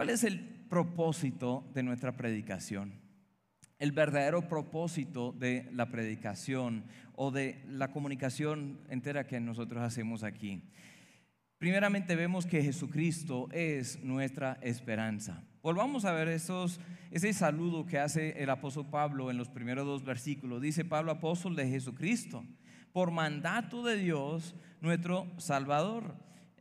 [0.00, 2.94] ¿Cuál es el propósito de nuestra predicación?
[3.78, 6.84] El verdadero propósito de la predicación
[7.16, 10.62] o de la comunicación entera que nosotros hacemos aquí.
[11.58, 15.44] Primeramente vemos que Jesucristo es nuestra esperanza.
[15.60, 20.02] Volvamos a ver esos, ese saludo que hace el apóstol Pablo en los primeros dos
[20.02, 20.62] versículos.
[20.62, 22.42] Dice Pablo, apóstol de Jesucristo,
[22.94, 26.14] por mandato de Dios, nuestro Salvador.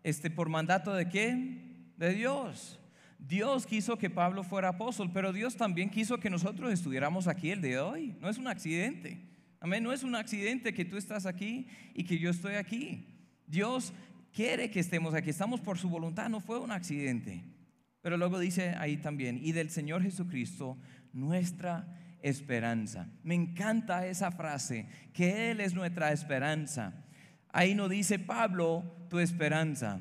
[0.04, 1.94] Este, ¿Por mandato de quién?
[1.96, 2.80] De Dios.
[3.20, 7.62] Dios quiso que Pablo fuera apóstol, pero Dios también quiso que nosotros estuviéramos aquí el
[7.62, 8.16] día de hoy.
[8.20, 9.22] No es un accidente.
[9.60, 13.06] Amén, no es un accidente que tú estás aquí y que yo estoy aquí.
[13.46, 13.94] Dios
[14.34, 17.44] quiere que estemos aquí, estamos por su voluntad, no fue un accidente.
[18.02, 20.78] Pero luego dice ahí también, y del Señor Jesucristo,
[21.12, 23.10] nuestra esperanza.
[23.24, 27.06] Me encanta esa frase, que Él es nuestra esperanza.
[27.52, 30.00] Ahí no dice Pablo, tu esperanza.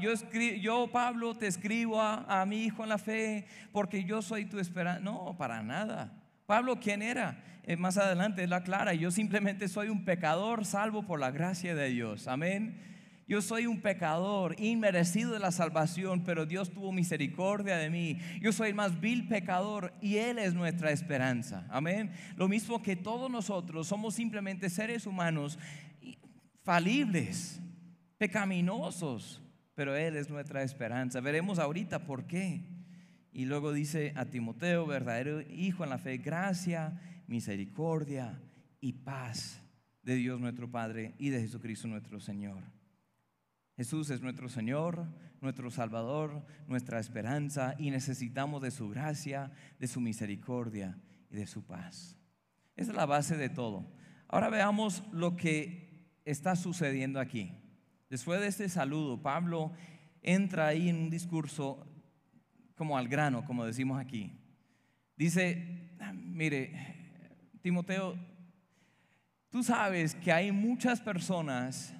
[0.00, 0.12] Yo,
[0.60, 4.58] yo, Pablo, te escribo a, a mi hijo en la fe porque yo soy tu
[4.58, 5.00] esperanza.
[5.00, 6.12] No, para nada.
[6.46, 7.42] Pablo, ¿quién era?
[7.64, 11.74] Eh, más adelante es la clara, yo simplemente soy un pecador salvo por la gracia
[11.74, 12.28] de Dios.
[12.28, 12.80] Amén.
[13.26, 18.20] Yo soy un pecador, inmerecido de la salvación, pero Dios tuvo misericordia de mí.
[18.40, 21.66] Yo soy el más vil pecador y Él es nuestra esperanza.
[21.68, 22.12] Amén.
[22.36, 25.58] Lo mismo que todos nosotros somos simplemente seres humanos
[26.62, 27.60] falibles,
[28.16, 29.42] pecaminosos,
[29.76, 31.20] pero Él es nuestra esperanza.
[31.20, 32.62] Veremos ahorita por qué.
[33.30, 38.40] Y luego dice a Timoteo, verdadero hijo en la fe, gracia, misericordia
[38.80, 39.62] y paz
[40.02, 42.62] de Dios nuestro Padre y de Jesucristo nuestro Señor.
[43.76, 45.06] Jesús es nuestro Señor,
[45.42, 50.98] nuestro Salvador, nuestra esperanza y necesitamos de su gracia, de su misericordia
[51.30, 52.16] y de su paz.
[52.76, 53.92] Esa es la base de todo.
[54.26, 57.52] Ahora veamos lo que está sucediendo aquí.
[58.08, 59.72] Después de este saludo, Pablo
[60.22, 61.86] entra ahí en un discurso
[62.76, 64.32] como al grano, como decimos aquí.
[65.16, 66.72] Dice, mire,
[67.62, 68.16] Timoteo,
[69.50, 71.94] tú sabes que hay muchas personas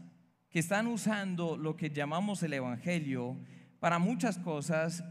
[0.50, 3.36] que están usando lo que llamamos el Evangelio
[3.80, 5.02] para muchas cosas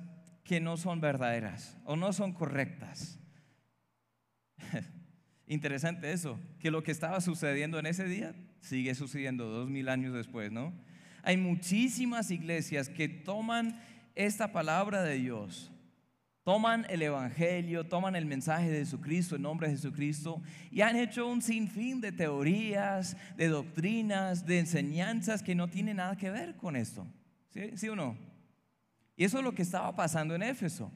[0.44, 3.20] que no son verdaderas o no son correctas.
[5.48, 10.14] Interesante eso, que lo que estaba sucediendo en ese día sigue sucediendo dos mil años
[10.14, 10.74] después, ¿no?
[11.24, 13.80] Hay muchísimas iglesias que toman
[14.16, 15.72] esta palabra de Dios
[16.46, 21.28] toman el Evangelio, toman el mensaje de Jesucristo, el nombre de Jesucristo, y han hecho
[21.28, 26.76] un sinfín de teorías, de doctrinas, de enseñanzas que no tienen nada que ver con
[26.76, 27.08] esto.
[27.50, 28.16] ¿Sí, ¿Sí o no?
[29.18, 30.92] Y eso es lo que estaba pasando en Éfeso.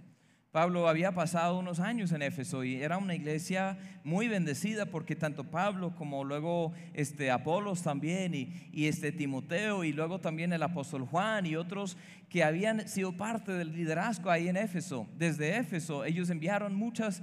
[0.52, 5.44] Pablo había pasado unos años en Éfeso y era una iglesia muy bendecida porque tanto
[5.44, 11.46] Pablo como luego este Apolos también y, este Timoteo y luego también el apóstol Juan
[11.46, 11.98] y otros
[12.30, 15.08] que habían sido parte del liderazgo ahí en Éfeso.
[15.16, 17.22] Desde Éfeso ellos enviaron muchos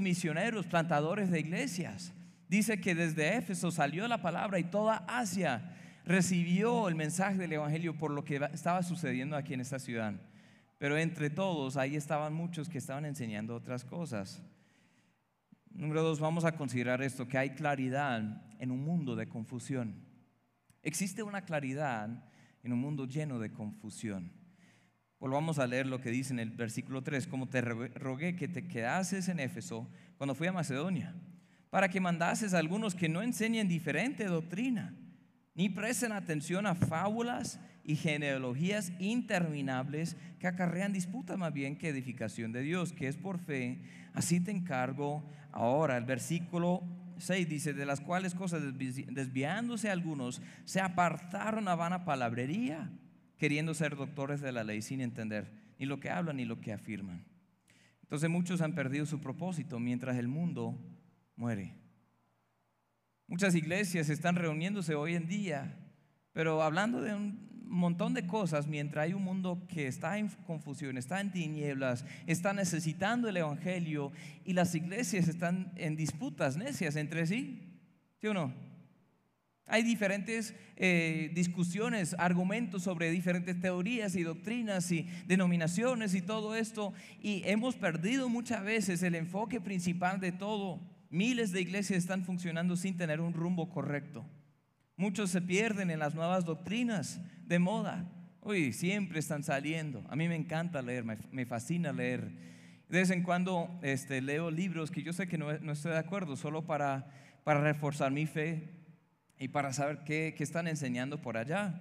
[0.00, 2.12] misioneros, plantadores de iglesias.
[2.48, 7.98] Dice que desde Éfeso salió la palabra y toda Asia recibió el mensaje del Evangelio
[7.98, 10.14] por lo que estaba sucediendo aquí en esta ciudad.
[10.80, 14.42] Pero entre todos, ahí estaban muchos que estaban enseñando otras cosas.
[15.70, 20.02] Número dos, vamos a considerar esto, que hay claridad en un mundo de confusión.
[20.82, 22.24] Existe una claridad
[22.62, 24.32] en un mundo lleno de confusión.
[25.18, 28.66] Volvamos a leer lo que dice en el versículo 3, como te rogué que te
[28.66, 29.86] quedases en Éfeso
[30.16, 31.14] cuando fui a Macedonia,
[31.68, 34.96] para que mandases a algunos que no enseñen diferente doctrina,
[35.54, 42.52] ni presten atención a fábulas y genealogías interminables que acarrean disputas más bien que edificación
[42.52, 43.80] de Dios, que es por fe.
[44.12, 45.96] Así te encargo ahora.
[45.96, 46.82] El versículo
[47.18, 52.90] 6 dice, de las cuales cosas desviándose algunos, se apartaron a vana palabrería,
[53.36, 56.72] queriendo ser doctores de la ley sin entender ni lo que hablan ni lo que
[56.72, 57.24] afirman.
[58.02, 60.78] Entonces muchos han perdido su propósito mientras el mundo
[61.36, 61.74] muere.
[63.26, 65.78] Muchas iglesias están reuniéndose hoy en día,
[66.32, 70.98] pero hablando de un montón de cosas mientras hay un mundo que está en confusión,
[70.98, 74.12] está en tinieblas, está necesitando el Evangelio
[74.44, 77.60] y las iglesias están en disputas necias entre sí.
[78.20, 78.52] ¿Sí o no?
[79.66, 86.92] Hay diferentes eh, discusiones, argumentos sobre diferentes teorías y doctrinas y denominaciones y todo esto.
[87.22, 90.80] Y hemos perdido muchas veces el enfoque principal de todo.
[91.08, 94.26] Miles de iglesias están funcionando sin tener un rumbo correcto.
[95.00, 98.04] Muchos se pierden en las nuevas doctrinas de moda.
[98.42, 100.04] Uy, siempre están saliendo.
[100.10, 102.30] A mí me encanta leer, me, fascina leer.
[102.86, 106.36] De vez en cuando este, leo libros que yo sé que no, estoy de acuerdo,
[106.36, 107.06] solo para,
[107.44, 108.68] para reforzar mi fe
[109.38, 111.80] y para saber qué, qué están enseñando por allá.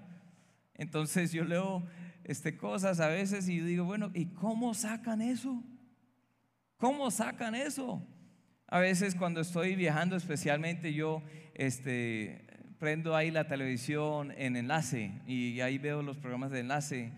[0.76, 1.86] Entonces yo leo
[2.24, 5.62] este, cosas a veces y digo, bueno, ¿y cómo sacan eso?
[6.78, 8.02] ¿Cómo sacan eso?
[8.68, 11.22] A veces cuando estoy viajando especialmente yo
[11.54, 12.46] este,
[12.80, 17.12] prendo ahí la televisión en enlace y ahí veo los programas de enlace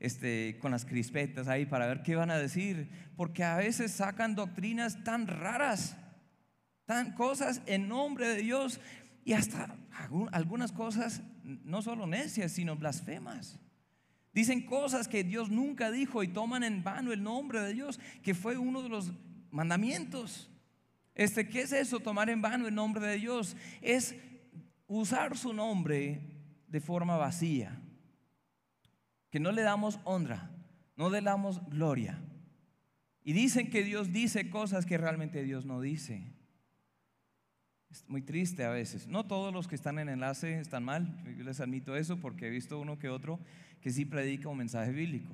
[0.00, 4.34] este, con las crispetas ahí para ver qué van a decir, porque a veces sacan
[4.34, 5.96] doctrinas tan raras,
[6.84, 8.80] tan cosas en nombre de Dios
[9.24, 9.76] y hasta
[10.32, 13.60] algunas cosas no solo necias, sino blasfemas.
[14.32, 18.34] Dicen cosas que Dios nunca dijo y toman en vano el nombre de Dios, que
[18.34, 19.12] fue uno de los
[19.52, 20.50] mandamientos.
[21.14, 22.00] Este, ¿qué es eso?
[22.00, 24.16] Tomar en vano el nombre de Dios es
[24.86, 26.20] usar su nombre
[26.68, 27.80] de forma vacía.
[29.30, 30.50] Que no le damos honra,
[30.96, 32.20] no le damos gloria.
[33.22, 36.34] Y dicen que Dios dice cosas que realmente Dios no dice.
[37.90, 39.06] Es muy triste a veces.
[39.06, 41.22] No todos los que están en enlace están mal.
[41.36, 43.40] Yo les admito eso porque he visto uno que otro
[43.80, 45.32] que sí predica un mensaje bíblico.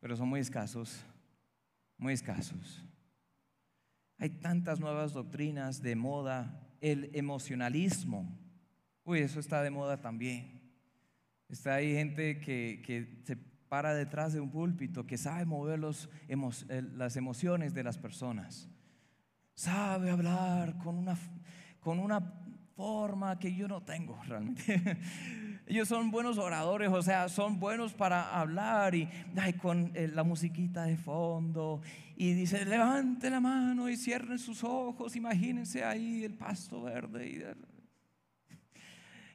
[0.00, 1.04] Pero son muy escasos.
[1.98, 2.84] Muy escasos.
[4.18, 6.66] Hay tantas nuevas doctrinas de moda.
[6.80, 8.41] El emocionalismo.
[9.04, 10.60] Uy, eso está de moda también.
[11.48, 13.36] Está ahí gente que, que se
[13.72, 16.10] para detrás de un púlpito, que sabe mover los,
[16.68, 18.68] las emociones de las personas.
[19.54, 21.16] Sabe hablar con una,
[21.80, 22.20] con una
[22.76, 24.98] forma que yo no tengo realmente.
[25.66, 29.08] Ellos son buenos oradores, o sea, son buenos para hablar y
[29.62, 31.80] con eh, la musiquita de fondo.
[32.14, 37.56] Y dice, levante la mano y cierren sus ojos, imagínense ahí el pasto verde.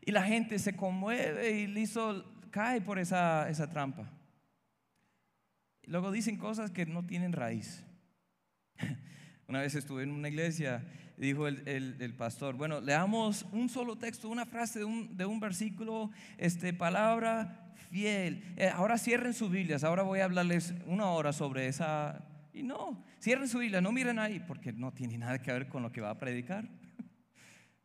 [0.07, 4.09] Y, la gente se conmueve y listo, cae por esa, esa trampa.
[5.83, 7.83] Luego dicen cosas que no tienen raíz.
[9.47, 10.83] Una vez estuve en una iglesia
[11.17, 16.11] dijo el, pastor, bueno, leamos un solo texto, una frase de un, de un versículo,
[16.37, 18.43] este, palabra fiel.
[18.55, 22.23] Eh, ahora cierren sus Biblias, ahora voy a hablarles una hora sobre esa.
[22.53, 25.81] Y no, cierren su Biblia, no miren ahí, porque no tiene nada que ver con
[25.81, 26.69] lo que va a predicar.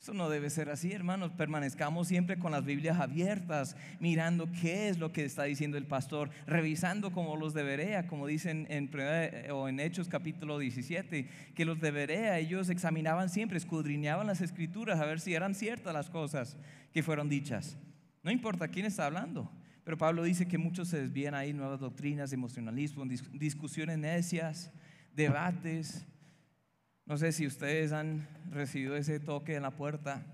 [0.03, 1.31] Eso no debe ser así, hermanos.
[1.31, 6.29] Permanezcamos siempre con las Biblias abiertas, mirando qué es lo que está diciendo el pastor,
[6.45, 11.93] revisando como los de Berea, como dicen en, en Hechos capítulo 17, que los de
[11.93, 16.57] Berea ellos examinaban siempre, escudriñaban las escrituras a ver si eran ciertas las cosas
[16.93, 17.77] que fueron dichas.
[18.25, 19.53] No importa quién está hablando,
[19.85, 24.73] pero Pablo dice que muchos se desvían ahí, nuevas doctrinas, emocionalismo, discusiones necias,
[25.15, 26.05] debates
[27.13, 30.25] no sé si ustedes han recibido ese toque en la puerta.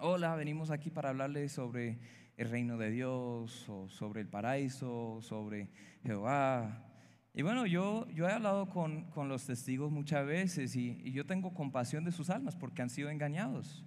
[0.00, 2.00] Hola, venimos aquí para hablarles sobre
[2.36, 5.70] el reino de Dios, o sobre el paraíso, sobre
[6.02, 6.84] Jehová.
[7.32, 11.24] Y bueno, yo, yo he hablado con, con los testigos muchas veces y, y, yo
[11.26, 13.84] tengo compasión de sus almas porque han sido engañados.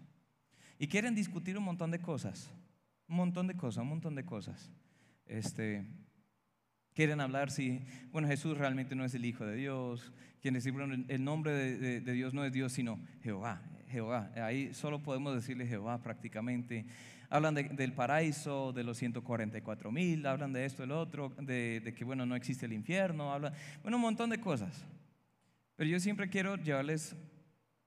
[0.79, 2.53] Y quieren discutir un montón de cosas,
[3.09, 4.71] un montón de cosas, un montón de cosas.
[5.25, 5.85] Este,
[6.93, 10.11] Quieren hablar si, bueno, Jesús realmente no es el Hijo de Dios.
[10.41, 13.61] Quieren decir, bueno, el nombre de, Dios no es Dios, sino Jehová.
[13.89, 14.31] Jehová.
[14.35, 16.85] Ahí solo podemos decirle Jehová prácticamente.
[17.29, 22.03] Hablan del paraíso, de los 144 mil, hablan de esto, el otro, de, de, que,
[22.03, 24.85] bueno, no existe el infierno, hablan, bueno, un montón de cosas.
[25.77, 27.15] Pero yo siempre quiero llevarles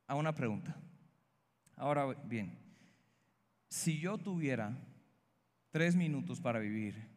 [0.07, 0.77] a una pregunta.
[1.77, 2.59] Ahora bien,
[3.69, 4.77] si yo tuviera
[5.71, 7.14] tres minutos para vivir,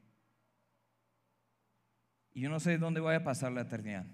[2.38, 4.06] y yo no sé dónde voy a pasar la eternidad.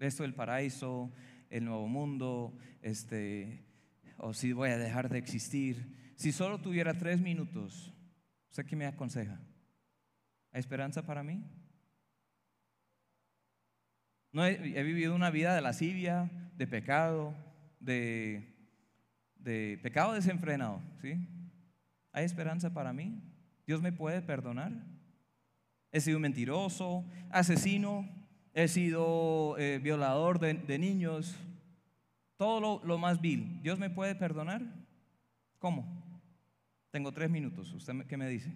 [0.00, 1.12] Esto del paraíso,
[1.48, 3.64] el nuevo mundo, este,
[4.16, 6.12] o si voy a dejar de existir.
[6.16, 7.94] Si solo tuviera tres minutos,
[8.50, 9.40] ¿usted qué me aconseja?
[10.50, 11.44] ¿Hay esperanza para mí?
[14.32, 17.32] No he, vivido una vida de lascivia, de pecado,
[17.78, 18.56] de,
[19.36, 21.28] de pecado desenfrenado, ¿sí?
[22.10, 23.22] ¿Hay esperanza para mí?
[23.68, 24.72] ¿Dios me puede perdonar?
[25.92, 28.08] He sido mentiroso, asesino,
[28.54, 31.36] he sido eh, violador de, niños,
[32.36, 33.62] todo lo, más vil.
[33.62, 34.62] ¿Dios me puede perdonar?
[35.58, 35.86] ¿Cómo?
[36.90, 38.52] Tengo tres minutos, ¿usted qué me dice?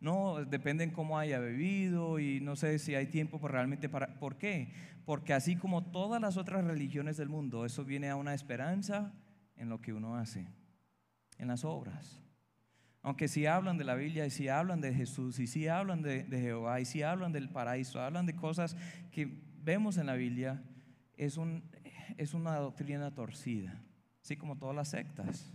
[0.00, 4.18] No, depende en cómo haya bebido y no sé si hay tiempo para realmente para...
[4.18, 4.72] ¿Por qué?
[5.04, 9.12] Porque así como todas las otras religiones del mundo, eso viene a una esperanza
[9.56, 10.48] en lo que uno hace,
[11.38, 12.20] en las obras.
[13.02, 16.24] Aunque si hablan de la Biblia y si hablan de Jesús y si hablan de,
[16.30, 18.76] Jehová y si hablan del paraíso, hablan de cosas
[19.10, 20.62] que vemos en la Biblia,
[21.16, 21.64] es, un,
[22.16, 23.82] es una doctrina torcida,
[24.22, 25.52] así como todas las sectas.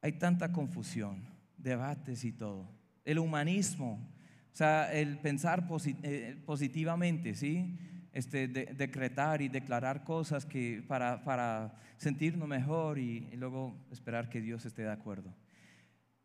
[0.00, 1.24] Hay tanta confusión,
[1.56, 2.68] debates y todo.
[3.04, 4.08] El humanismo,
[4.52, 5.66] o sea, el pensar
[6.02, 7.78] eh, positivamente, ¿sí?
[8.12, 14.42] Este, decretar y declarar cosas que para, para sentirnos mejor y, y, luego esperar que
[14.42, 15.34] Dios esté de acuerdo.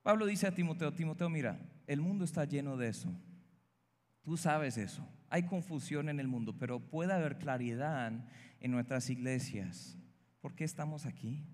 [0.01, 3.09] Pablo dice a Timoteo, Timoteo, mira, el mundo está lleno de eso.
[4.21, 5.07] Tú sabes eso.
[5.29, 8.11] Hay confusión en el mundo, pero puede haber claridad
[8.59, 9.97] en nuestras iglesias.
[10.41, 11.45] ¿Por qué estamos aquí?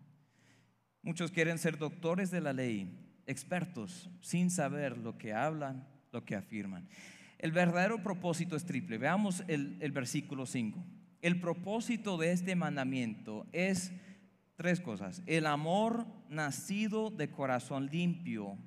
[1.03, 2.89] Muchos quieren ser doctores de la ley,
[3.27, 6.87] expertos, sin saber lo que hablan, lo que afirman.
[7.43, 8.97] El verdadero propósito es triple.
[8.97, 10.81] Veamos el, versículo 5.
[11.21, 13.91] El propósito de este mandamiento es
[14.55, 15.21] tres cosas.
[15.25, 18.57] El amor nacido de corazón limpio.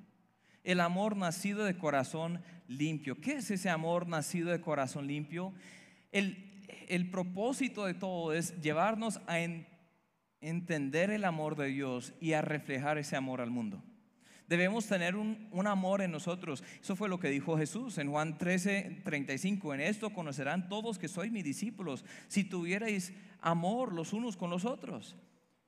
[0.63, 3.19] El amor nacido de corazón limpio.
[3.19, 5.53] ¿Qué es ese amor nacido de corazón limpio?
[6.11, 9.39] El propósito de todo es llevarnos a
[10.39, 13.81] entender el amor de Dios y a reflejar ese amor al mundo.
[14.47, 16.63] Debemos tener un, un, amor en nosotros.
[16.81, 19.73] Eso fue lo que dijo Jesús en Juan 13, 35.
[19.73, 24.63] En esto conocerán todos que sois mis discípulos, si tuvierais amor los unos con los
[24.63, 25.17] otros.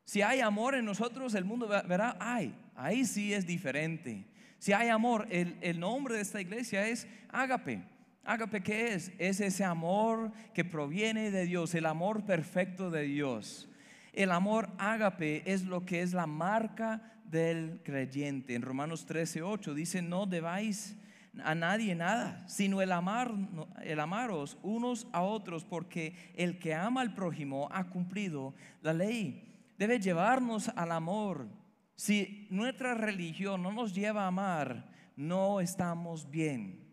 [0.06, 4.26] Si hay amor en nosotros, el mundo verá, ay, ahí sí es diferente.
[4.58, 7.84] Si hay amor, el, el nombre de esta iglesia es Ágape.
[8.24, 9.12] Ágape, ¿qué es?
[9.18, 13.70] Es ese amor que proviene de Dios, el amor perfecto de Dios.
[14.14, 18.56] El amor ágape es lo que es la marca del creyente.
[18.56, 20.98] En Romanos 13, 8 dice, no debáis
[21.44, 23.32] a nadie nada, sino el, amar,
[23.84, 29.46] el amaros unos a otros, porque el que ama al prójimo ha cumplido la ley.
[29.78, 31.48] Debe llevarnos al amor.
[31.96, 36.89] Si nuestra religión no nos lleva a amar, no estamos bien.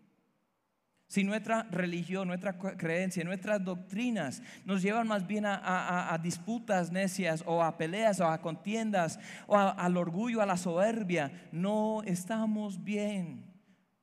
[1.09, 7.63] Si nuestra religión, nuestra creencia, nuestras doctrinas nos llevan más bien a, disputas necias o
[7.63, 13.55] a peleas o a contiendas o al orgullo, a la soberbia, no estamos bien.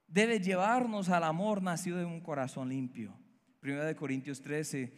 [0.07, 3.13] Debe llevarnos al amor nacido de un corazón limpio.
[3.59, 4.93] Primera de Corintios 13,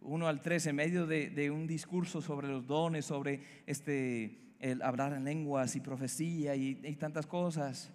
[0.00, 5.12] 1 al 13, en medio de, un discurso sobre los dones, sobre este, el hablar
[5.12, 7.92] en lenguas y profecía y tantas cosas.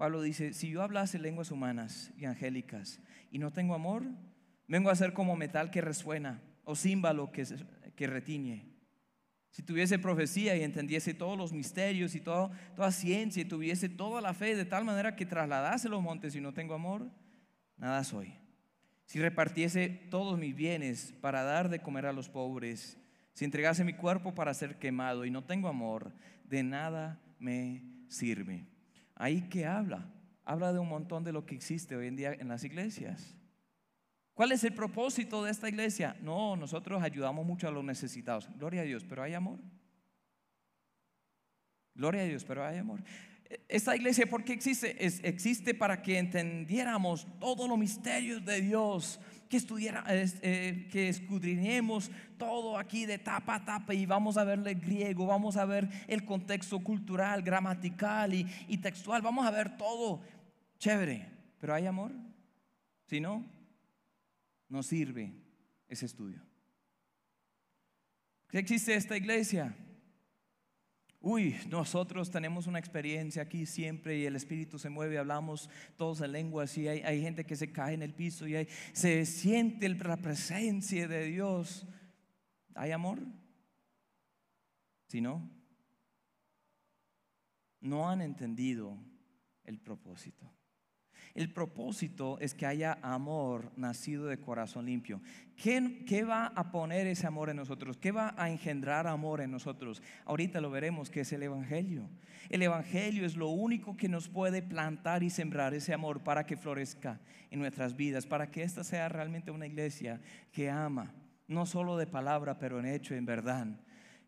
[0.00, 4.02] Pablo dice, si yo hablase lenguas humanas y angélicas y no tengo amor,
[4.66, 7.44] vengo a ser como metal que resuena o címbalo que,
[7.94, 8.64] que retiñe.
[9.50, 12.50] Si tuviese profecía y entendiese todos los misterios y toda
[12.92, 16.54] ciencia y tuviese toda la fe de tal manera que trasladase los montes y no
[16.54, 17.10] tengo amor,
[17.76, 18.32] nada soy.
[19.04, 22.96] Si repartiese todos mis bienes para dar de comer a los pobres,
[23.34, 26.10] si entregase mi cuerpo para ser quemado y no tengo amor,
[26.44, 28.69] de nada me sirve.
[29.20, 30.10] Ahí que habla,
[30.46, 33.36] habla de un montón de lo que existe hoy en día en las iglesias.
[34.32, 36.16] ¿Cuál es el propósito de esta iglesia?
[36.22, 38.48] No, nosotros ayudamos mucho a los necesitados.
[38.56, 39.58] Gloria a Dios, pero hay amor.
[41.94, 43.02] Gloria a Dios, pero hay amor.
[43.68, 44.96] Esta iglesia, ¿por qué existe?
[45.28, 52.78] existe para que entendiéramos todos los misterios de Dios, que, estudiara, eh, que escudriñemos todo
[52.78, 56.78] aquí de tapa a tapa y vamos a verle griego, vamos a ver el contexto
[56.78, 60.22] cultural, gramatical y, y textual, vamos a ver todo.
[60.78, 61.28] Chévere,
[61.58, 62.12] pero ¿hay amor?
[63.06, 63.44] Si no,
[64.68, 65.34] no sirve
[65.88, 66.40] ese estudio.
[68.48, 69.74] ¿Qué existe esta iglesia?
[71.22, 76.32] Uy, nosotros tenemos una experiencia aquí siempre y el Espíritu se mueve, hablamos todos en
[76.32, 81.06] lenguas y hay, gente que se cae en el piso y se siente la presencia
[81.06, 81.86] de Dios.
[82.74, 83.18] ¿Hay amor?
[85.08, 85.50] Si no,
[87.80, 88.96] no han entendido
[89.64, 90.50] el propósito.
[91.34, 95.20] El propósito es que haya amor nacido de corazón limpio.
[95.56, 97.96] ¿Qué, va a poner ese amor en nosotros?
[97.96, 100.02] ¿Qué va a engendrar amor en nosotros?
[100.24, 102.08] Ahorita lo veremos que es el Evangelio.
[102.48, 106.56] El Evangelio es lo único que nos puede plantar y sembrar ese amor para que
[106.56, 107.20] florezca
[107.50, 110.20] en nuestras vidas, para que esta sea realmente una iglesia
[110.50, 111.14] que ama,
[111.46, 113.68] no solo de palabra, pero en hecho, en verdad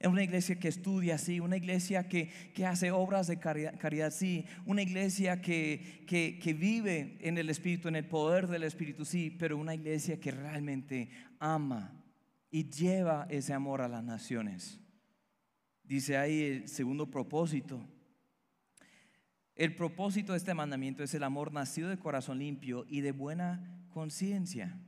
[0.02, 1.38] es una iglesia que estudia, sí.
[1.38, 2.28] Una iglesia que,
[2.66, 4.44] hace obras de caridad, sí.
[4.66, 9.30] Una iglesia que, que, vive en el Espíritu, en el poder del Espíritu, sí.
[9.30, 12.04] Pero una iglesia que realmente ama
[12.50, 14.80] y lleva ese amor a las naciones.
[15.85, 17.80] Dice ahí el segundo propósito.
[19.54, 23.87] El propósito de este mandamiento es el amor nacido de corazón limpio y de buena
[23.90, 24.80] conciencia.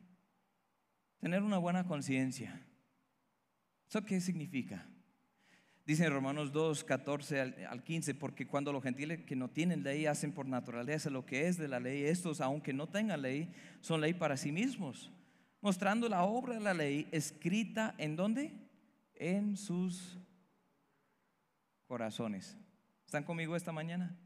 [1.20, 2.66] Tener una buena conciencia.
[3.88, 4.88] ¿Eso qué significa?
[5.86, 10.06] Dice en Romanos 2, 14 al 15, porque cuando los gentiles que no tienen ley
[10.06, 14.00] hacen por naturaleza lo que es de la ley, estos, aunque no tengan ley, son
[14.00, 15.10] ley para sí mismos,
[15.60, 18.52] mostrando la obra de la ley escrita en dónde?
[19.14, 20.18] En sus
[21.86, 22.56] corazones.
[23.04, 24.16] ¿Están conmigo esta mañana?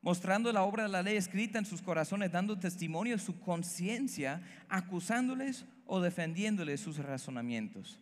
[0.00, 4.40] Mostrando la obra de la ley escrita en sus corazones, dando testimonio de su conciencia,
[4.70, 8.00] acusándoles o defendiéndoles sus razonamientos.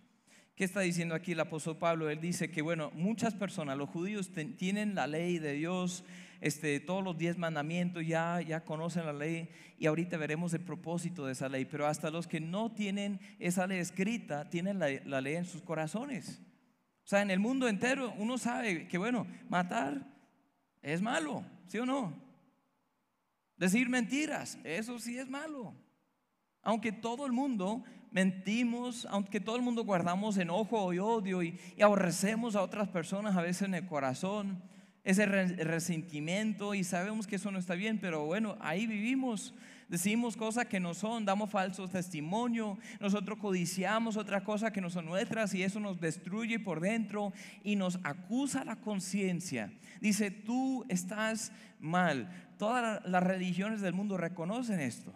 [0.56, 2.08] ¿Qué está diciendo aquí el apóstol Pablo?
[2.08, 6.02] Él dice que, bueno, muchas personas, los judíos tienen la ley de Dios,
[6.40, 11.26] este, todos los diez mandamientos, ya, ya conocen la ley y ahorita veremos el propósito
[11.26, 15.20] de esa ley, pero hasta los que no tienen esa ley escrita, tienen la, la
[15.20, 16.40] ley en sus corazones.
[17.04, 20.06] O sea, en el mundo entero uno sabe que, bueno, matar
[20.80, 22.14] es malo, ¿sí o no?
[23.58, 25.74] Decir mentiras, eso sí es malo.
[26.62, 27.84] Aunque todo el mundo
[28.16, 33.42] mentimos, aunque todo el mundo guardamos enojo y odio y, aborrecemos a otras personas a
[33.42, 34.62] veces en el corazón,
[35.04, 39.52] ese resentimiento y sabemos que eso no está bien, pero bueno, ahí vivimos.
[39.90, 45.04] Decimos cosas que no son, damos falsos testimonio, nosotros codiciamos otras cosas que no son
[45.04, 49.70] nuestras y eso nos destruye por dentro y nos acusa la conciencia.
[50.00, 52.30] Dice, tú estás mal.
[52.58, 55.12] Todas las religiones del mundo reconocen esto.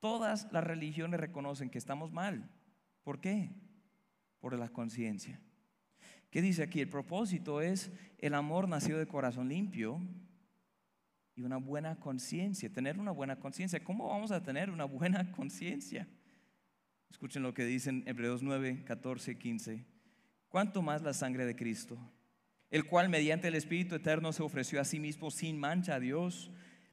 [0.00, 2.50] Todas las religiones reconocen que estamos mal.
[3.02, 3.50] ¿Por qué?
[4.40, 5.40] Por la conciencia.
[6.30, 6.80] ¿Qué dice aquí?
[6.80, 10.00] El propósito es el amor nacido de corazón limpio
[11.34, 13.82] y una buena conciencia, tener una buena conciencia.
[13.82, 16.08] ¿Cómo vamos a tener una buena conciencia?
[17.10, 19.84] Escuchen lo que dicen Hebreos 9, 14, 15.
[20.48, 21.98] ¿Cuánto más la sangre de Cristo,
[22.70, 26.50] el cual mediante el Espíritu Eterno se ofreció a sí mismo sin mancha a Dios,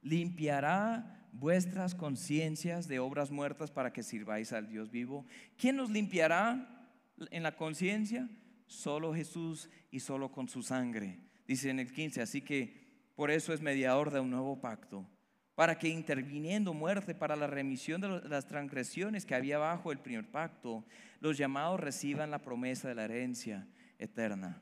[0.07, 5.25] limpiará vuestras conciencias de obras muertas para que sirváis al Dios vivo.
[5.57, 6.87] ¿Quién nos limpiará
[7.31, 8.27] en la conciencia?
[8.65, 11.19] Solo Jesús y solo con su sangre.
[11.47, 15.07] Dice en el 15, así que por eso es mediador de un nuevo pacto,
[15.55, 20.29] para que interviniendo muerte para la remisión de las transgresiones que había bajo el primer
[20.29, 20.85] pacto,
[21.19, 24.61] los llamados reciban la promesa de la herencia eterna.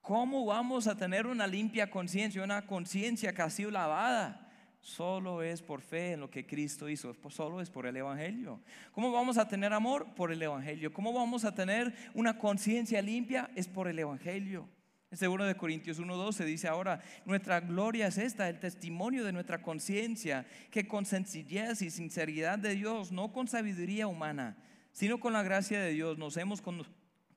[0.00, 4.43] ¿Cómo vamos a tener una limpia conciencia, una conciencia que ha sido lavada?
[4.84, 8.60] Solo es por fe en lo que Cristo hizo, solo es por el Evangelio.
[8.92, 10.14] ¿Cómo vamos a tener amor?
[10.14, 10.92] Por el Evangelio.
[10.92, 13.50] ¿Cómo vamos a tener una conciencia limpia?
[13.56, 14.68] Es por el Evangelio.
[15.10, 19.62] En 2 de Corintios 1.12 dice ahora, nuestra gloria es esta, el testimonio de nuestra
[19.62, 24.54] conciencia, que con sencillez y sinceridad de Dios, no con sabiduría humana,
[24.92, 26.60] sino con la gracia de Dios, nos hemos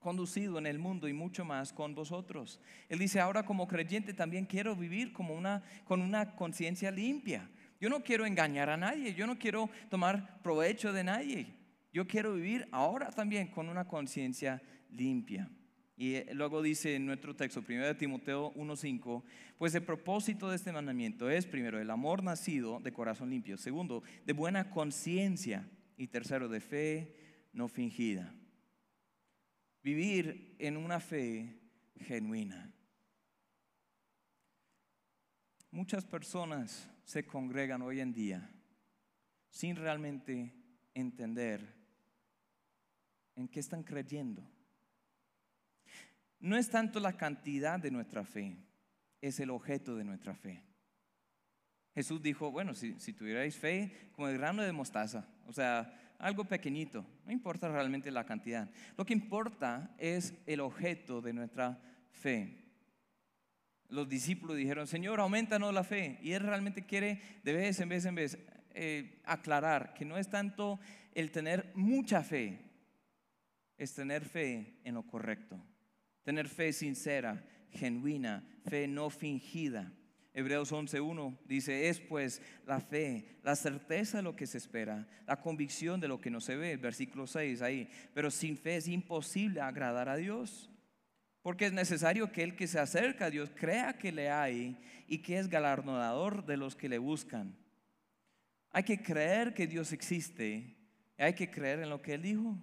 [0.08, 2.62] conducido en el mundo y mucho más con vosotros.
[2.88, 7.50] Él dice, ahora como creyente también quiero vivir como una, con una conciencia limpia.
[7.82, 11.48] Yo no quiero engañar a nadie, yo no quiero tomar provecho de nadie.
[11.91, 15.50] Yo quiero vivir ahora también con una conciencia limpia.
[15.98, 19.24] Y eh, luego dice en nuestro texto, 1 Timoteo 1.5,
[19.58, 24.04] pues el propósito de este mandamiento es, primero, el amor nacido de corazón limpio, segundo,
[24.26, 25.67] de buena conciencia
[25.98, 27.13] y tercero, de fe
[27.52, 28.34] no fingida
[29.88, 31.62] vivir en una fe
[32.02, 32.73] genuina.
[35.71, 38.50] Muchas personas se congregan hoy en día
[39.50, 40.54] sin realmente
[40.93, 41.73] entender
[43.38, 44.45] en qué están creyendo.
[46.41, 48.58] No es tanto la cantidad de nuestra fe,
[49.21, 50.65] es el objeto de nuestra fe.
[51.95, 56.45] Jesús dijo, bueno, si, si tuvierais fe como el grano de mostaza, o sea, algo
[56.45, 58.69] pequeñito, no importa realmente la cantidad.
[58.97, 61.80] Lo que importa es el objeto de nuestra
[62.12, 62.63] fe.
[63.89, 66.19] Los discípulos dijeron, Señor, aumentanos la fe.
[66.21, 68.38] Y Él realmente quiere de vez en vez en vez
[68.73, 70.80] eh, aclarar que no es tanto
[71.13, 72.60] el tener mucha fe,
[73.77, 75.60] es tener fe en lo correcto.
[76.23, 79.91] Tener fe sincera, genuina, fe no fingida.
[80.38, 85.41] Hebreos 11.1 dice, es pues la fe, la certeza de lo que se espera, la
[85.41, 89.62] convicción de lo que no se ve, versículo 6 ahí, pero sin fe es imposible
[89.62, 90.69] agradar a Dios,
[91.41, 95.23] porque es necesario que el que se acerca a Dios crea que le hay y
[95.23, 97.58] que es galardonador de los que le buscan.
[98.69, 100.78] Hay que creer que Dios existe,
[101.17, 102.56] hay que creer en lo que Él dijo,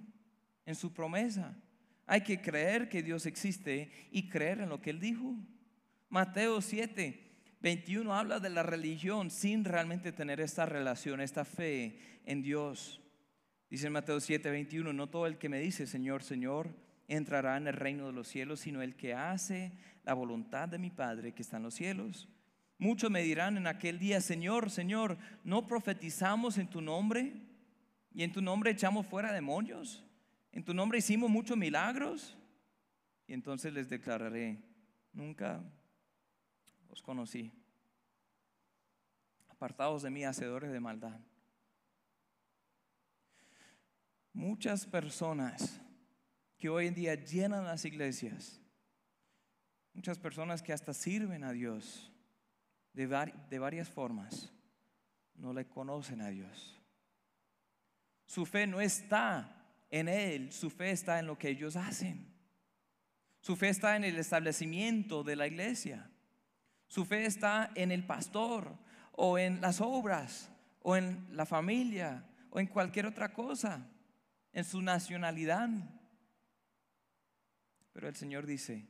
[0.64, 1.60] en su promesa.
[2.06, 5.34] Hay que creer que Dios existe y creer en lo que Él dijo.
[6.08, 7.23] Mateo 7,
[7.64, 13.00] 21 habla de la religión sin realmente tener esta relación, esta fe en Dios.
[13.70, 16.68] Dice en Mateo 7, 21, no todo el que me dice Señor, Señor,
[17.08, 19.72] entrará en el reino de los cielos, sino el que hace
[20.04, 22.28] la voluntad de mi Padre que está en los cielos.
[22.76, 27.32] Muchos me dirán en aquel día, Señor, Señor, ¿no profetizamos en tu nombre?
[28.12, 30.04] Y en tu nombre echamos fuera demonios.
[30.52, 32.36] En tu nombre hicimos muchos milagros.
[33.26, 34.58] Y entonces les declararé,
[35.14, 35.64] nunca
[36.90, 37.52] os conocí.
[39.48, 41.20] Apartados de mí, hacedores de maldad.
[44.32, 45.80] Muchas personas
[46.58, 48.60] que hoy en día llenan las iglesias,
[49.92, 52.12] muchas personas que hasta sirven a Dios
[52.92, 53.06] de,
[53.48, 54.52] de varias formas,
[55.34, 56.80] no le conocen a Dios.
[58.26, 62.34] Su fe no está en Él, su fe está en lo que ellos hacen.
[63.40, 66.10] Su fe está en el establecimiento de la iglesia.
[66.94, 68.78] Su fe está en el pastor
[69.10, 70.48] o en las obras
[70.80, 73.84] o en la familia o en cualquier otra cosa,
[74.52, 75.68] en su nacionalidad.
[77.92, 78.86] Pero el Señor dice,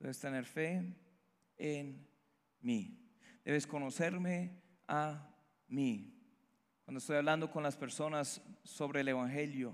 [0.00, 0.92] debes tener fe
[1.56, 2.04] en
[2.62, 2.98] mí.
[3.44, 5.32] Debes conocerme a
[5.68, 6.20] mí.
[6.84, 9.72] Cuando estoy hablando con las personas sobre el Evangelio,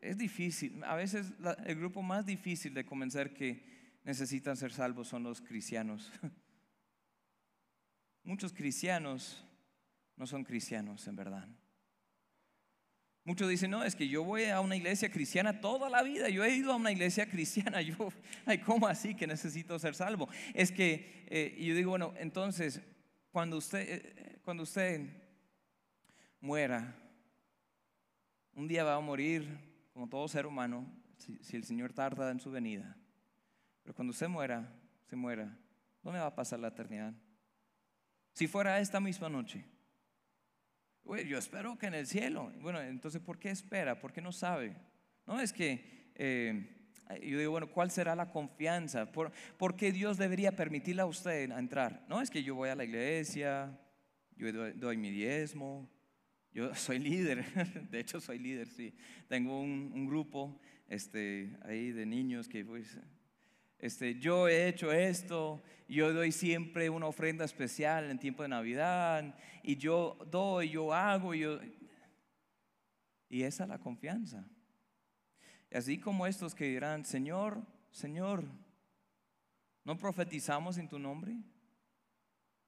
[0.00, 0.82] es difícil.
[0.84, 1.34] A veces
[1.66, 3.73] el grupo más difícil de convencer que
[4.04, 6.12] necesitan ser salvos son los cristianos.
[8.22, 9.44] Muchos cristianos
[10.16, 11.48] no son cristianos en verdad.
[13.26, 16.28] Muchos dicen, no, es que yo voy a una iglesia cristiana toda la vida.
[16.28, 17.80] Yo he ido a una iglesia cristiana.
[17.80, 17.96] Yo,
[18.44, 20.28] ay, ¿cómo así que necesito ser salvo?
[20.52, 22.82] Es que eh, yo digo, bueno, entonces,
[23.32, 25.08] cuando usted, eh, cuando usted
[26.40, 26.94] muera,
[28.52, 29.58] un día va a morir
[29.94, 30.86] como todo ser humano,
[31.16, 32.94] si, si el Señor tarda en su venida.
[33.84, 34.66] Pero cuando usted muera,
[35.04, 35.56] se muera,
[36.02, 37.12] ¿dónde va a pasar la eternidad?
[38.32, 39.64] Si fuera esta misma noche,
[41.04, 42.50] yo espero que en el cielo.
[42.60, 44.00] Bueno, entonces, ¿por qué espera?
[44.00, 44.74] ¿Por qué no sabe?
[45.26, 46.88] No, es que eh,
[47.22, 49.12] yo digo, bueno, ¿cuál será la confianza?
[49.12, 49.32] ¿Por,
[49.76, 52.04] qué Dios debería permitirle a usted entrar?
[52.08, 53.78] No, es que yo voy a la iglesia,
[54.34, 55.90] yo doy, mi diezmo,
[56.52, 57.44] yo soy líder,
[57.90, 58.94] de hecho soy líder, sí.
[59.28, 62.98] Tengo un, un grupo este, ahí de niños que pues,
[63.78, 69.36] este, yo he hecho esto, yo doy siempre una ofrenda especial en tiempo de Navidad,
[69.62, 71.60] y yo doy, yo hago, yo...
[73.28, 74.46] Y esa es la confianza.
[75.72, 77.60] Así como estos que dirán, Señor,
[77.90, 78.44] Señor,
[79.84, 81.36] ¿no profetizamos en tu nombre?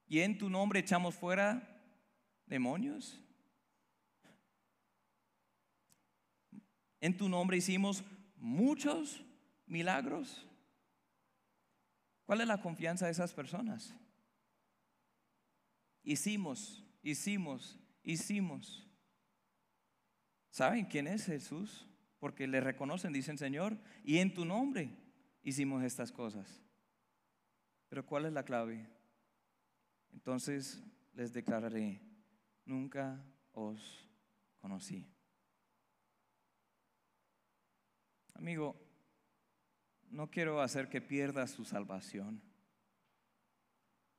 [0.07, 1.81] ¿Y en tu nombre echamos fuera
[2.45, 3.21] demonios?
[6.99, 8.03] En tu nombre hicimos
[8.35, 9.23] muchos
[9.65, 10.45] milagros.
[12.27, 13.95] ¿Cuál es la confianza de esas personas?
[16.03, 18.85] Hicimos, hicimos, hicimos.
[20.49, 21.87] ¿Saben quién es Jesús?
[22.19, 24.91] Porque le reconocen, dicen Señor, y en tu nombre
[25.41, 26.61] hicimos estas cosas.
[27.87, 28.89] Pero ¿cuál es la clave?
[30.11, 32.01] Entonces les declararé,
[32.65, 34.05] nunca os
[34.57, 35.07] conocí.
[38.33, 38.86] Amigo,
[40.09, 42.41] no quiero hacer que pierda su salvación.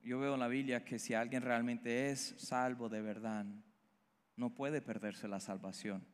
[0.00, 3.44] Yo veo en la Biblia que si alguien realmente es salvo de verdad,
[4.36, 6.06] no puede perderse la salvación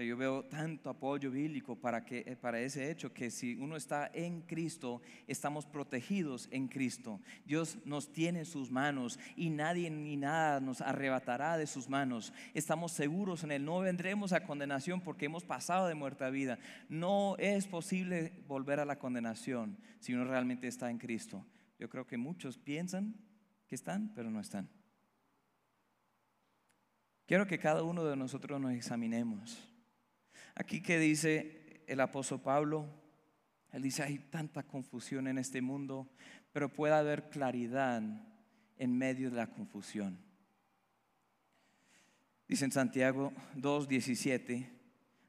[0.00, 4.10] yo veo tanto apoyo bíblico para, que, eh, para ese hecho que si uno está
[4.14, 7.20] en Cristo, estamos protegidos en Cristo.
[7.44, 12.32] Dios nos tiene en sus manos y nadie ni nada nos arrebatará de sus manos.
[12.54, 13.66] Estamos seguros en Él.
[13.66, 16.58] No vendremos a condenación porque hemos pasado de muerte a vida.
[16.88, 21.44] No es posible volver a la condenación si uno realmente está en Cristo.
[21.78, 23.14] Yo creo que muchos piensan
[23.66, 24.70] que están, pero no están.
[27.26, 29.71] Quiero que cada uno de nosotros nos examinemos.
[30.54, 32.86] Aquí que dice el apóstol Pablo,
[33.72, 36.08] él dice, hay tanta confusión en este mundo,
[36.52, 38.02] pero puede haber claridad
[38.76, 40.18] en medio de la confusión.
[42.46, 44.68] Dice en Santiago 2.17,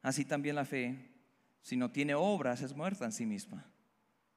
[0.01, 1.13] así también la fe,
[1.61, 3.65] si no tiene obras, es muerta en sí misma.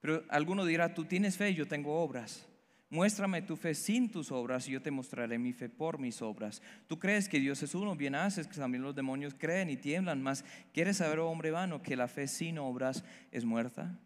[0.01, 2.47] Pero alguno dirá, tú tienes fe, yo tengo obras.
[2.89, 6.63] Muéstrame tu fe sin tus obras y yo te mostraré mi fe por mis obras.
[6.87, 10.23] Tú crees que Dios es uno, bien haces que también los demonios creen y tiemblan,
[10.23, 13.99] mas ¿quieres saber, oh hombre vano, que la fe sin obras es muerta?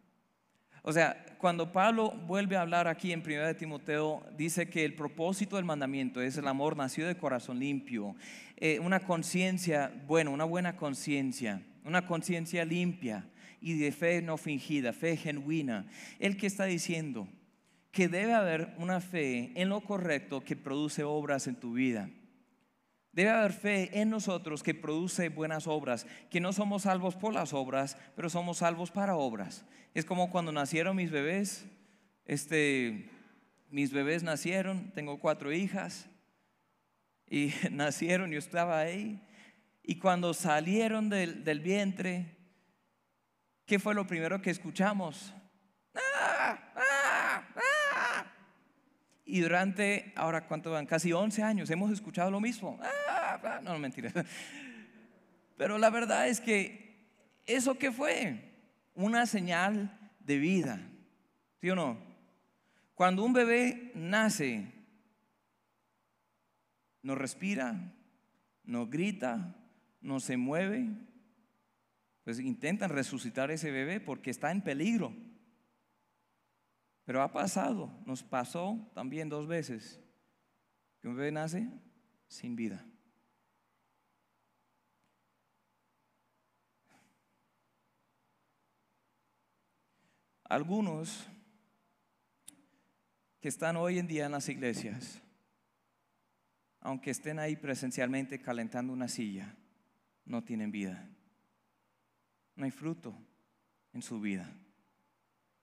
[0.83, 4.95] O sea, cuando Pablo vuelve a hablar aquí en 1 de Timoteo, dice que el
[4.95, 8.17] propósito del mandamiento es el amor nacido de corazón limpio,
[8.57, 13.27] eh, una conciencia, bueno, una buena conciencia, una conciencia limpia
[13.61, 15.87] y de fe no fingida, fe genuina.
[16.19, 17.29] El que está diciendo,
[17.91, 22.09] que debe haber una fe en lo correcto que produce obras en tu vida.
[23.13, 27.53] Debe haber fe en nosotros que produce buenas obras, que no somos salvos por las
[27.53, 29.65] obras, pero somos salvos para obras.
[29.95, 31.67] Es como cuando nacieron mis bebés,
[32.25, 33.11] este,
[33.69, 36.09] mis bebés nacieron, tengo cuatro hijas,
[37.29, 39.21] y nacieron, yo estaba ahí,
[39.83, 42.37] y cuando salieron del, del vientre,
[43.67, 45.35] ¿qué fue lo primero que escuchamos?
[49.33, 50.87] Y durante, ahora, ¿cuánto van?
[50.87, 52.81] Casi 11 años hemos escuchado lo mismo.
[52.83, 54.13] Ah, no, mentira.
[55.57, 57.07] Pero la verdad es que,
[57.47, 58.53] ¿eso qué fue?
[58.93, 60.81] Una señal de vida.
[61.61, 61.97] ¿Sí o no?
[62.95, 64.67] Cuando un bebé nace,
[67.03, 67.93] no respira,
[68.65, 69.55] no grita,
[70.01, 70.89] no se mueve,
[72.25, 75.15] pues intentan resucitar ese bebé porque está en peligro.
[77.11, 79.99] Pero ha pasado, nos pasó también dos veces,
[81.01, 81.69] que un bebé nace
[82.29, 82.87] sin vida.
[90.45, 91.27] Algunos
[93.41, 95.21] que están hoy en día en las iglesias,
[96.79, 99.57] aunque estén ahí presencialmente calentando una silla,
[100.25, 101.11] no tienen vida.
[102.55, 103.13] No hay fruto
[103.93, 104.49] en su vida.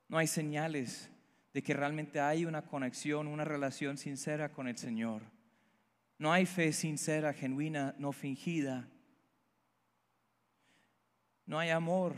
[0.09, 1.09] No hay señales
[1.57, 5.23] de que realmente hay una conexión, una relación sincera con el Señor.
[6.19, 8.87] No hay fe sincera, genuina, no fingida.
[11.47, 12.15] No hay amor.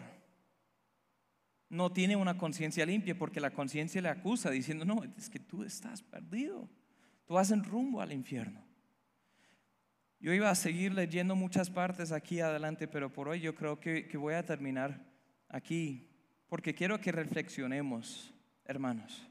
[1.70, 5.64] No tiene una conciencia limpia porque la conciencia le acusa diciendo, no, es que tú
[5.64, 6.70] estás perdido.
[7.26, 8.62] Tú vas en rumbo al infierno.
[10.20, 14.06] Yo iba a seguir leyendo muchas partes aquí adelante, pero por hoy yo creo que,
[14.06, 15.02] que voy a terminar
[15.48, 16.10] aquí
[16.50, 18.34] porque quiero que reflexionemos,
[18.66, 19.29] hermanos.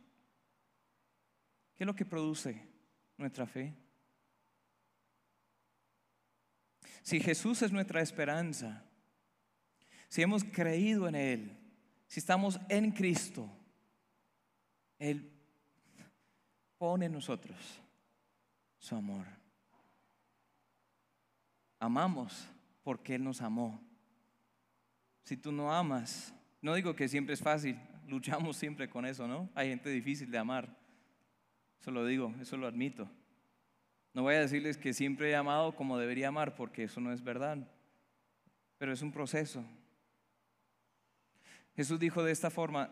[1.78, 2.60] ¿Qué es lo que produce
[3.16, 3.72] nuestra fe?
[7.02, 8.84] Si Jesús es nuestra esperanza,
[10.08, 11.56] si hemos creído en Él,
[12.08, 13.48] si estamos en Cristo,
[14.98, 15.32] Él
[16.78, 17.56] pone en nosotros
[18.80, 19.24] su amor.
[21.78, 22.48] Amamos
[22.82, 23.80] porque Él nos amó.
[25.22, 29.48] Si tú no amas, no digo que siempre es fácil, luchamos siempre con eso, ¿no?
[29.54, 30.87] Hay gente difícil de amar.
[31.80, 33.08] Eso lo digo, eso lo admito.
[34.14, 37.22] No voy a decirles que siempre he amado como debería amar, porque eso no es
[37.22, 37.58] verdad.
[38.78, 39.64] Pero es un proceso.
[41.76, 42.90] Jesús dijo de esta forma,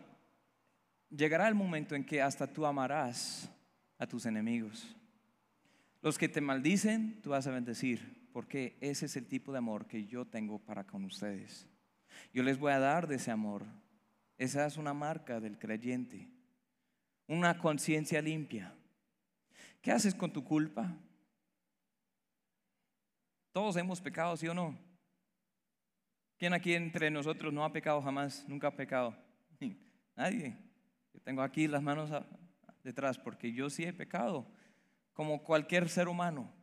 [1.09, 3.51] llegará el momento en que hasta tú amarás
[3.97, 4.95] a tus enemigos.
[6.01, 9.87] Los que te maldicen, tú vas a bendecir, porque ese es el tipo de amor
[9.87, 11.67] que yo tengo para con ustedes.
[12.33, 13.65] Yo les voy a dar de ese amor.
[14.37, 16.29] Esa es una marca del creyente
[17.27, 18.73] una conciencia limpia.
[19.81, 20.95] ¿Qué haces con tu culpa?
[23.51, 24.77] Todos hemos pecado, ¿sí o no?
[26.37, 28.45] ¿Quién aquí entre nosotros no ha pecado jamás?
[28.47, 29.15] Nunca ha pecado.
[30.15, 30.55] Nadie.
[31.13, 32.11] Yo tengo aquí las manos
[32.83, 34.47] detrás porque yo sí he pecado,
[35.13, 36.53] como cualquier ser humano.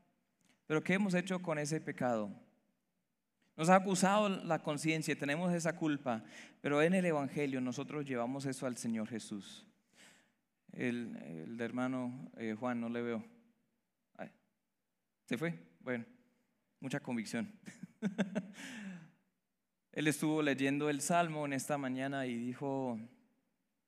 [0.67, 2.31] Pero ¿qué hemos hecho con ese pecado?
[3.57, 6.25] Nos ha acusado la conciencia, tenemos esa culpa,
[6.61, 9.67] pero en el Evangelio nosotros llevamos eso al Señor Jesús
[10.77, 13.25] el, el hermano eh, Juan, no le veo.
[15.25, 15.59] ¿Se fue?
[15.81, 16.05] Bueno,
[16.81, 17.51] mucha convicción.
[19.93, 22.99] Él estuvo leyendo el Salmo en esta mañana y dijo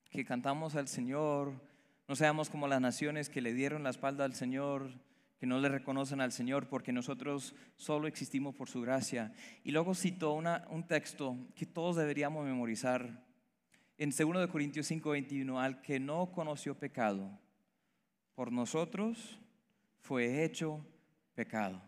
[0.08, 1.52] que cantamos al Señor,
[2.08, 4.92] no seamos como las naciones que le dieron la espalda al Señor,
[5.38, 9.34] que no le reconocen al Señor, porque nosotros solo existimos por su gracia.
[9.62, 13.25] Y luego citó una, un texto que todos deberíamos memorizar,
[13.98, 17.30] en 2 Corintios 5, 21, al que no conoció pecado,
[18.34, 19.38] por nosotros
[20.00, 20.84] fue hecho
[21.34, 21.80] pecado.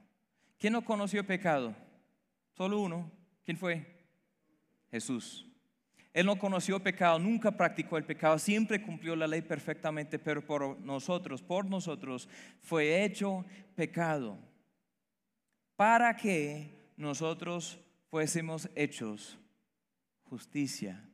[0.58, 1.74] ¿Quién no conoció pecado?
[2.52, 3.10] Solo uno.
[3.44, 3.86] ¿Quién fue?
[4.90, 5.44] Jesús.
[6.12, 10.80] Él no conoció pecado, nunca practicó el pecado, siempre cumplió la ley perfectamente, pero por
[10.80, 12.28] nosotros, por nosotros,
[12.60, 13.44] fue hecho
[13.76, 14.38] pecado
[15.76, 17.78] para que nosotros
[18.10, 19.38] fuésemos hechos
[20.24, 21.08] justicia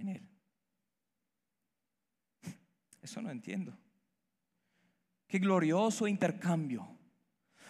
[0.00, 0.28] en Él.
[3.02, 3.76] Eso no entiendo.
[5.26, 6.86] Qué glorioso intercambio.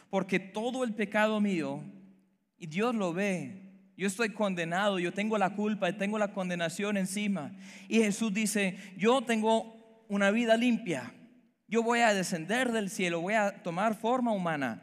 [0.09, 1.85] Porque todo el pecado mío,
[2.57, 7.55] y Dios lo ve, yo estoy condenado, yo tengo la culpa, tengo la condenación encima.
[7.88, 11.14] Y Jesús dice, yo tengo una vida limpia.
[11.69, 14.83] Yo voy a descender del cielo, voy a tomar forma humana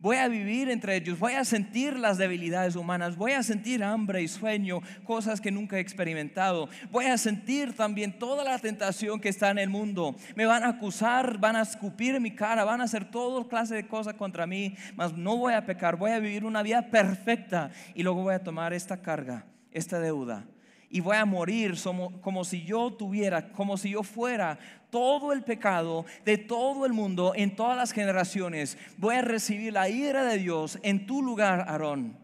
[0.00, 4.22] Voy a vivir entre ellos, voy a sentir las debilidades humanas, voy a sentir hambre
[4.22, 6.70] y sueño, cosas que nunca he experimentado.
[6.90, 10.16] Voy a sentir también toda la tentación que está en el mundo.
[10.36, 13.86] Me van a acusar, van a escupir mi cara, van a hacer toda clase de
[13.86, 18.02] cosas contra mí, mas no voy a pecar, voy a vivir una vida perfecta y
[18.02, 20.46] luego voy a tomar esta carga, esta deuda
[20.92, 21.74] y voy a morir
[22.20, 24.58] como, si yo tuviera, como si yo fuera
[24.90, 28.76] todo el pecado de todo el mundo en todas las generaciones.
[28.98, 32.18] Voy a recibir la ira de Dios en tu lugar, Aarón.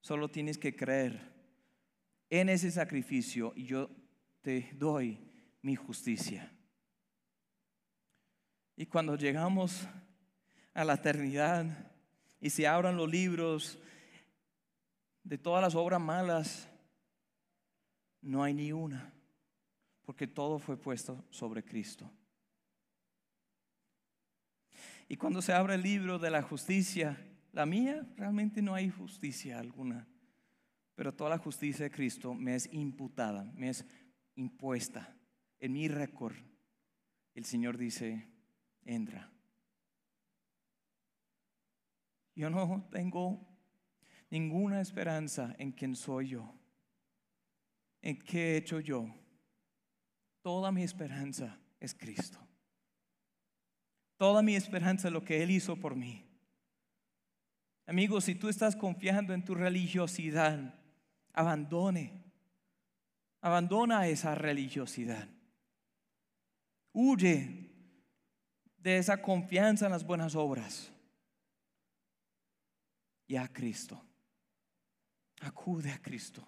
[0.00, 1.20] Solo tienes que creer
[2.30, 3.90] en ese sacrificio y yo
[4.40, 5.20] te doy
[5.60, 6.50] mi justicia.
[8.74, 9.86] Y cuando llegamos
[10.72, 11.66] a la eternidad
[12.40, 13.78] y se abran los libros
[15.22, 16.68] de todas las obras malas,
[18.24, 19.12] no hay ni una,
[20.02, 22.10] porque todo fue puesto sobre Cristo.
[25.08, 27.18] Y cuando se abre el libro de la justicia,
[27.52, 30.08] la mía realmente no hay justicia alguna,
[30.94, 33.84] pero toda la justicia de Cristo me es imputada, me es
[34.34, 35.14] impuesta
[35.60, 36.34] en mi récord.
[37.34, 38.26] El Señor dice,
[38.84, 39.30] entra.
[42.34, 43.46] Yo no tengo
[44.30, 46.52] ninguna esperanza en quién soy yo,
[48.04, 49.08] en qué he hecho yo.
[50.42, 52.38] Toda mi esperanza es Cristo.
[54.18, 56.22] Toda mi esperanza es lo que Él hizo por mí.
[57.86, 60.78] Amigos, si tú estás confiando en tu religiosidad,
[61.32, 62.22] abandone,
[63.40, 65.26] abandona esa religiosidad.
[66.92, 67.70] Huye
[68.76, 70.92] de esa confianza en las buenas obras
[73.26, 73.98] y a Cristo.
[75.40, 76.46] Acude a Cristo.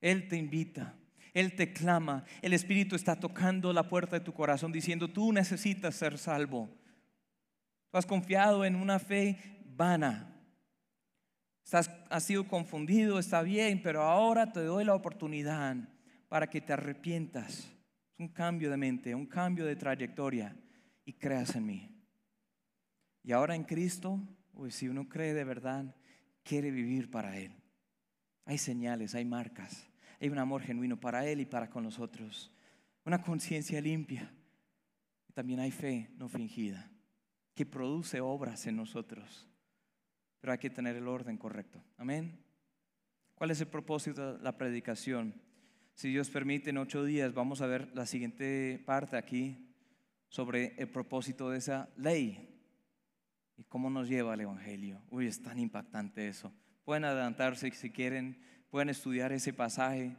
[0.00, 0.94] Él te invita,
[1.34, 2.24] Él te clama.
[2.42, 6.68] El Espíritu está tocando la puerta de tu corazón diciendo, tú necesitas ser salvo.
[7.90, 10.34] Tú has confiado en una fe vana.
[11.64, 15.76] Estás, has sido confundido, está bien, pero ahora te doy la oportunidad
[16.28, 17.70] para que te arrepientas.
[18.12, 20.56] Es un cambio de mente, un cambio de trayectoria
[21.04, 21.98] y creas en mí.
[23.22, 24.20] Y ahora en Cristo,
[24.52, 25.94] pues si uno cree de verdad,
[26.42, 27.52] quiere vivir para Él.
[28.44, 29.87] Hay señales, hay marcas,
[30.20, 32.52] hay un amor genuino para Él y para con nosotros.
[33.04, 34.32] Una conciencia limpia.
[35.34, 36.90] También hay fe no fingida
[37.54, 39.48] que produce obras en nosotros.
[40.40, 41.82] Pero hay que tener el orden correcto.
[41.96, 42.44] Amén.
[43.34, 45.40] ¿Cuál es el propósito de la predicación?
[45.94, 49.68] Si Dios permite, en ocho días vamos a ver la siguiente parte aquí
[50.28, 52.60] sobre el propósito de esa ley
[53.56, 55.02] y cómo nos lleva al Evangelio.
[55.10, 56.52] Uy, es tan impactante eso.
[56.84, 60.16] Pueden adelantarse si quieren, pueden estudiar ese pasaje,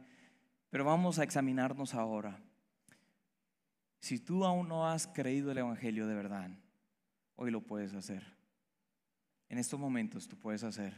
[0.70, 2.38] pero vamos a examinarnos ahora.
[4.00, 6.50] Si tú aún no has creído el Evangelio de verdad,
[7.36, 8.24] hoy lo puedes hacer.
[9.48, 10.94] En estos momentos tú puedes hacer.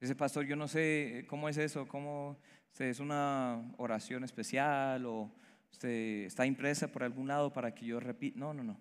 [0.00, 2.38] Dice, pastor, yo no sé cómo es eso, cómo
[2.78, 5.30] es una oración especial o
[5.72, 8.38] está impresa por algún lado para que yo repita.
[8.38, 8.78] No, no, no.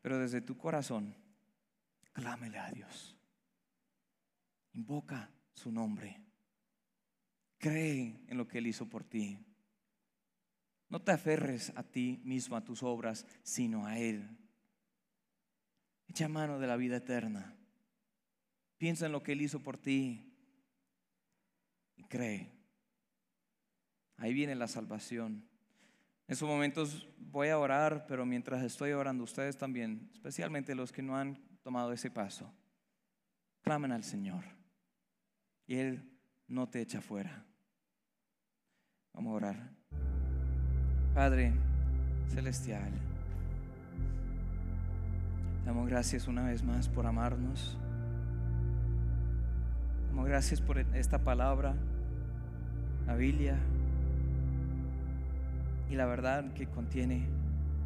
[0.00, 1.14] Pero desde tu corazón,
[2.12, 3.16] clámele a Dios.
[4.72, 6.25] Invoca su nombre.
[7.66, 9.44] Cree en lo que Él hizo por ti.
[10.88, 14.38] No te aferres a ti mismo, a tus obras, sino a Él.
[16.06, 17.56] Echa mano de la vida eterna.
[18.78, 20.32] Piensa en lo que Él hizo por ti
[21.96, 22.52] y cree.
[24.16, 25.48] Ahí viene la salvación.
[26.28, 31.02] En esos momentos voy a orar, pero mientras estoy orando, ustedes también, especialmente los que
[31.02, 32.54] no han tomado ese paso,
[33.62, 34.44] clamen al Señor
[35.66, 37.44] y Él no te echa fuera.
[39.16, 39.70] Vamos a orar.
[41.14, 41.54] Padre
[42.28, 42.90] Celestial.
[45.64, 47.78] Damos gracias una vez más por amarnos.
[50.08, 51.74] Damos gracias por esta palabra,
[53.06, 53.56] la Biblia,
[55.88, 57.26] y la verdad que contiene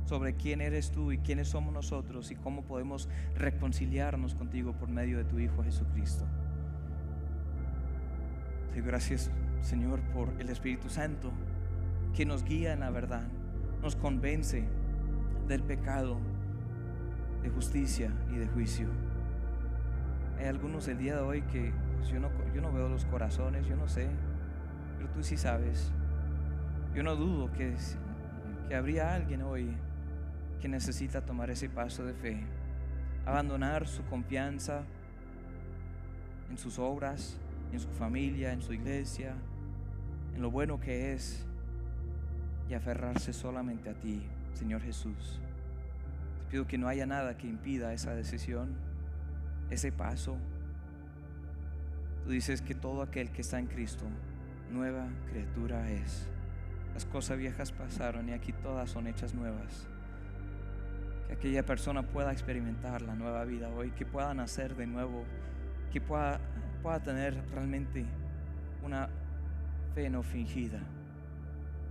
[0.07, 5.19] sobre quién eres tú y quiénes somos nosotros y cómo podemos reconciliarnos contigo por medio
[5.19, 6.27] de tu Hijo Jesucristo.
[8.75, 9.31] Te gracias,
[9.63, 11.33] Señor, por el Espíritu Santo
[12.15, 13.23] que nos guía en la verdad,
[13.83, 14.65] nos convence
[15.47, 16.19] del pecado
[17.43, 18.89] de justicia y de juicio.
[20.39, 23.67] Hay algunos el día de hoy que pues, yo, no, yo no veo los corazones,
[23.67, 24.09] yo no sé,
[24.97, 25.93] pero tú sí sabes.
[26.95, 27.75] Yo no dudo que,
[28.69, 29.75] que habría alguien hoy
[30.61, 32.45] que necesita tomar ese paso de fe,
[33.25, 34.83] abandonar su confianza
[36.51, 37.39] en sus obras,
[37.73, 39.35] en su familia, en su iglesia,
[40.35, 41.45] en lo bueno que es
[42.69, 44.23] y aferrarse solamente a ti,
[44.55, 45.41] Señor Jesús.
[46.51, 48.77] Pido que no haya nada que impida esa decisión,
[49.71, 50.37] ese paso.
[52.25, 54.05] Tú dices que todo aquel que está en Cristo,
[54.71, 56.29] nueva criatura es.
[56.95, 59.87] Las cosas viejas pasaron y aquí todas son hechas nuevas.
[61.29, 65.25] Que aquella persona pueda experimentar la nueva vida hoy, que pueda nacer de nuevo,
[65.93, 66.41] que pueda,
[66.83, 68.05] pueda tener realmente
[68.83, 69.09] una
[69.95, 70.81] fe no fingida,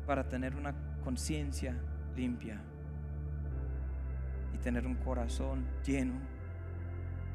[0.06, 0.74] para tener una
[1.04, 1.76] conciencia
[2.16, 2.60] limpia
[4.54, 6.14] y tener un corazón lleno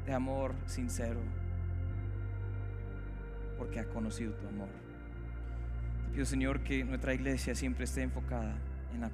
[0.05, 1.19] de amor sincero,
[3.57, 4.69] porque ha conocido tu amor.
[6.05, 8.55] Te pido, Señor, que nuestra iglesia siempre esté enfocada
[8.93, 9.11] en, en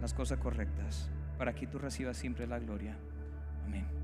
[0.00, 2.96] las cosas correctas, para que tú recibas siempre la gloria.
[3.64, 4.03] Amén.